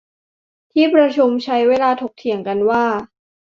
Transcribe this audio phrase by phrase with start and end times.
[0.71, 2.83] ที่ประชุมใช้เวลาถกเถียงกันว่า